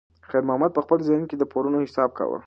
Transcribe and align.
خیر 0.29 0.43
محمد 0.49 0.71
په 0.73 0.81
خپل 0.85 0.97
ذهن 1.09 1.23
کې 1.29 1.35
د 1.37 1.43
پورونو 1.51 1.77
حساب 1.87 2.09
کاوه. 2.17 2.37